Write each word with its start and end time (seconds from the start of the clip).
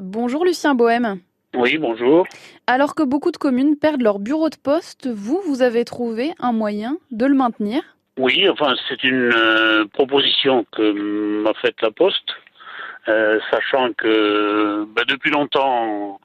Bonjour 0.00 0.46
Lucien 0.46 0.74
Bohème. 0.74 1.20
Oui, 1.54 1.76
bonjour. 1.76 2.26
Alors 2.66 2.94
que 2.94 3.02
beaucoup 3.02 3.30
de 3.32 3.36
communes 3.36 3.76
perdent 3.76 4.00
leur 4.00 4.18
bureau 4.18 4.48
de 4.48 4.56
poste, 4.56 5.08
vous, 5.08 5.42
vous 5.44 5.60
avez 5.60 5.84
trouvé 5.84 6.32
un 6.38 6.52
moyen 6.52 6.96
de 7.10 7.26
le 7.26 7.34
maintenir? 7.34 7.82
Oui, 8.16 8.48
enfin, 8.48 8.74
c'est 8.88 9.04
une 9.04 9.30
euh, 9.34 9.84
proposition 9.92 10.64
que 10.72 11.42
m'a 11.42 11.52
faite 11.52 11.76
la 11.82 11.90
Poste, 11.90 12.32
euh, 13.08 13.38
sachant 13.50 13.92
que 13.92 14.86
ben, 14.96 15.04
depuis 15.06 15.30
longtemps, 15.30 16.18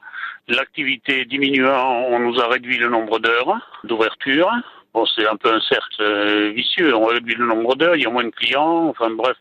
l'activité 0.48 1.26
diminuant, 1.26 2.06
on 2.10 2.20
nous 2.20 2.40
a 2.40 2.48
réduit 2.48 2.78
le 2.78 2.88
nombre 2.88 3.20
d'heures 3.20 3.60
d'ouverture. 3.84 4.50
Bon, 4.94 5.06
c'est 5.06 5.28
un 5.28 5.36
peu 5.36 5.54
un 5.54 5.60
cercle 5.60 6.02
euh, 6.02 6.52
vicieux. 6.56 6.96
On 6.96 7.08
réduit 7.08 7.36
le 7.36 7.46
nombre 7.46 7.76
d'heures, 7.76 7.98
il 7.98 8.04
y 8.04 8.06
a 8.06 8.10
moins 8.10 8.24
de 8.24 8.30
clients, 8.30 8.88
enfin 8.88 9.10
bref. 9.10 9.36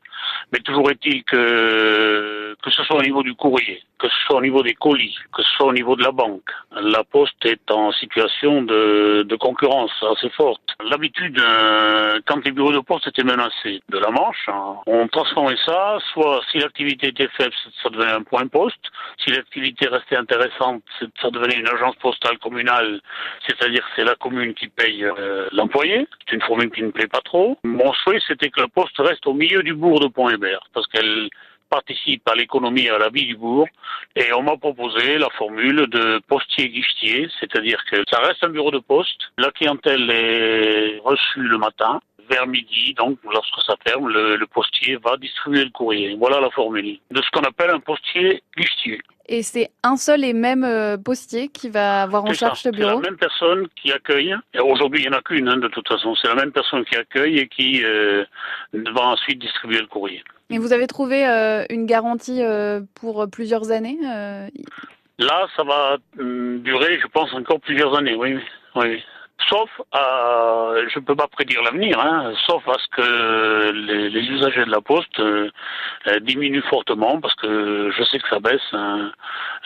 Mais 0.53 0.59
toujours 0.59 0.91
est-il 0.91 1.23
que 1.23 1.37
ce 2.85 2.89
soit 2.89 2.99
au 2.99 3.03
niveau 3.03 3.23
du 3.23 3.35
courrier, 3.35 3.83
que 3.99 4.09
ce 4.09 4.15
soit 4.27 4.37
au 4.37 4.43
niveau 4.43 4.63
des 4.63 4.75
colis, 4.75 5.17
que 5.35 5.43
ce 5.43 5.51
soit 5.57 5.67
au 5.67 5.73
niveau 5.73 5.97
de 5.97 6.03
la 6.03 6.13
banque, 6.13 6.51
la 6.73 7.03
Poste 7.05 7.45
est 7.45 7.71
en 7.71 7.93
situation 7.93 8.63
de, 8.63 9.23
de 9.23 9.37
concurrence 9.37 9.93
assez 10.13 10.29
forte. 10.31 10.61
L'habitude, 10.91 11.39
euh, 11.39 12.21
quand 12.27 12.45
les 12.45 12.53
bureaux 12.53 12.73
de 12.73 12.81
poste 12.81 13.07
étaient 13.07 13.25
menacés 13.25 13.81
de 13.89 13.99
la 13.99 14.11
Manche, 14.11 14.49
hein, 14.49 14.77
on 14.87 15.09
transformait 15.09 15.57
ça, 15.65 15.99
soit 16.13 16.41
si 16.51 16.59
l'activité 16.59 17.09
était 17.09 17.29
faible, 17.29 17.55
ça 17.83 17.89
devenait 17.89 18.13
un 18.13 18.23
point 18.23 18.47
poste, 18.47 18.85
si 19.23 19.31
l'activité 19.31 19.89
restait 19.89 20.17
intéressante, 20.17 20.83
ça 21.21 21.31
devenait 21.31 21.57
une 21.57 21.69
agence 21.69 21.97
postale 21.97 22.39
communale, 22.39 23.01
c'est-à-dire 23.47 23.87
c'est 23.97 24.05
la 24.05 24.17
commune 24.17 24.55
qui 24.55 24.69
paye 24.69 25.05
euh, 25.05 25.49
l'employé. 25.53 26.07
C'est 26.27 26.35
une 26.35 26.43
formule 26.43 26.71
qui 26.71 26.83
ne 26.83 26.91
plaît 26.91 27.07
pas 27.07 27.21
trop. 27.21 27.59
Mon 27.65 27.93
souhait, 27.93 28.21
c'était 28.27 28.51
que 28.51 28.61
la 28.61 28.69
poste 28.69 28.99
reste 28.99 29.27
au 29.27 29.33
milieu 29.33 29.63
du 29.63 29.75
bourg 29.75 30.01
de 30.01 30.09
Pont-Hébert, 30.09 30.61
parce 30.73 30.87
qu'elle 30.89 31.29
participe 31.71 32.29
à 32.29 32.35
l'économie 32.35 32.83
et 32.87 32.91
à 32.91 32.99
la 32.99 33.09
vie 33.11 33.27
du 33.27 33.37
bourg. 33.37 33.67
Et 34.17 34.33
on 34.33 34.43
m'a 34.43 34.57
proposé 34.57 35.19
la 35.19 35.29
formule 35.31 35.87
de 35.89 36.21
postier-guichetier, 36.29 37.29
c'est-à-dire 37.41 37.79
que 37.91 37.97
ça 38.11 38.21
reste 38.21 38.43
un 38.45 38.49
bureau 38.51 38.71
de 38.71 38.79
poste. 38.79 39.21
La 39.39 39.51
clientèle 39.51 40.11
est 40.11 40.99
reçue 41.05 41.41
le 41.43 41.59
matin. 41.59 42.01
Vers 42.31 42.47
midi, 42.47 42.95
donc, 42.95 43.19
lorsque 43.31 43.61
ça 43.67 43.75
ferme, 43.87 44.09
le, 44.09 44.37
le 44.37 44.47
postier 44.47 44.97
va 44.97 45.19
distribuer 45.19 45.63
le 45.65 45.71
courrier. 45.71 46.17
Voilà 46.19 46.41
la 46.41 46.49
formule 46.51 46.99
de 47.11 47.21
ce 47.21 47.31
qu'on 47.31 47.43
appelle 47.43 47.69
un 47.69 47.81
postier 47.81 48.43
guichetier. 48.57 49.03
Et 49.29 49.43
c'est 49.43 49.71
un 49.83 49.97
seul 49.99 50.25
et 50.25 50.33
même 50.33 50.65
euh, 50.65 50.97
postier 50.97 51.49
qui 51.49 51.69
va 51.69 52.03
avoir 52.03 52.25
en 52.25 52.29
C'est 52.29 52.35
ça. 52.37 52.47
charge 52.47 52.59
ce 52.61 52.71
C'est 52.71 52.79
la 52.81 52.89
bureau? 52.89 53.01
même 53.01 53.19
personne 53.19 53.69
qui 53.77 53.93
accueille. 53.93 54.35
Aujourd'hui, 54.59 55.01
il 55.03 55.11
n'y 55.11 55.15
en 55.15 55.19
a 55.19 55.23
qu'une, 55.23 55.49
hein, 55.51 55.59
de 55.59 55.69
toute 55.69 55.87
façon. 55.87 56.15
C'est 56.15 56.29
la 56.29 56.35
même 56.35 56.53
personne 56.53 56.83
qui 56.87 56.97
accueille 56.97 57.39
et 57.41 57.49
qui 57.49 57.83
euh, 57.85 58.25
va 58.73 59.03
ensuite 59.03 59.39
distribuer 59.39 59.81
le 59.81 59.87
courrier. 59.87 60.23
Et 60.51 60.59
vous 60.59 60.73
avez 60.73 60.87
trouvé 60.87 61.27
euh, 61.27 61.65
une 61.71 61.87
garantie 61.87 62.43
euh, 62.43 62.81
pour 62.95 63.27
plusieurs 63.31 63.71
années 63.71 63.99
euh, 64.07 64.49
Là, 65.19 65.47
ça 65.57 65.63
va 65.63 65.97
durer, 66.17 66.99
je 67.01 67.07
pense, 67.07 67.33
encore 67.35 67.61
plusieurs 67.61 67.97
années, 67.97 68.15
oui. 68.15 68.37
oui. 68.75 69.03
Sauf 69.49 69.71
à, 69.93 70.73
je 70.89 70.99
ne 70.99 71.05
peux 71.05 71.15
pas 71.15 71.29
prédire 71.29 71.63
l'avenir, 71.63 71.99
hein, 72.01 72.33
sauf 72.47 72.67
à 72.69 72.75
ce 72.75 72.97
que 72.97 73.71
les 73.73 74.21
usagers 74.21 74.65
de 74.65 74.71
la 74.71 74.81
poste 74.81 75.21
euh, 76.07 76.21
diminuent 76.21 76.63
fortement, 76.69 77.21
parce 77.21 77.35
que 77.37 77.91
je 77.97 78.03
sais 78.05 78.19
que 78.19 78.29
ça 78.29 78.39
baisse 78.41 78.61
hein, 78.73 79.11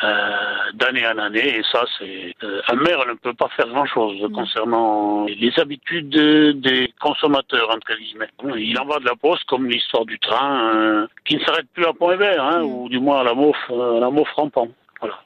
euh, 0.04 0.36
d'année 0.74 1.06
en 1.06 1.18
année, 1.18 1.58
et 1.58 1.62
ça, 1.72 1.84
c'est 1.98 2.34
euh, 2.44 2.60
un 2.68 2.76
maire 2.76 3.04
ne 3.08 3.14
peut 3.14 3.34
pas 3.34 3.48
faire 3.56 3.66
grand-chose 3.68 4.16
concernant 4.32 5.24
les 5.26 5.52
habitudes 5.58 6.08
de- 6.10 6.52
des 6.52 6.92
consommateurs 7.00 7.68
entre 7.74 7.96
guillemets. 7.98 8.28
Il 8.58 8.78
en 8.78 8.84
va 8.86 8.98
de 9.00 9.04
la 9.04 9.16
poste 9.16 9.44
comme 9.44 9.66
l'histoire 9.68 10.04
du 10.06 10.18
train 10.18 10.74
euh, 10.74 11.06
qui 11.24 11.36
ne 11.36 11.40
s'arrête 11.44 11.66
plus 11.74 11.84
à 11.84 11.92
Pont-Hébert, 11.92 12.42
hein, 12.44 12.60
Mm. 12.60 12.64
ou 12.64 12.88
du 12.88 12.98
moins 13.00 13.20
à 13.20 13.24
la 13.24 13.32
euh, 13.32 13.96
à 13.96 14.00
la 14.00 14.08
rampant. 14.36 14.68
Voilà. 15.00 15.18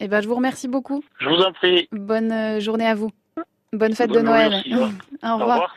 Eh 0.00 0.08
ben, 0.08 0.20
je 0.22 0.28
vous 0.28 0.34
remercie 0.34 0.68
beaucoup. 0.68 1.04
Je 1.18 1.28
vous 1.28 1.40
en 1.42 1.52
prie. 1.52 1.88
Bonne 1.92 2.60
journée 2.60 2.86
à 2.86 2.94
vous. 2.94 3.10
Bonne 3.72 3.94
fête 3.94 4.10
Bonne 4.10 4.22
de 4.22 4.26
Noël. 4.26 4.52
ouais. 4.66 4.72
Au 4.74 4.76
Au 4.76 4.82
revoir. 4.82 5.38
revoir. 5.40 5.76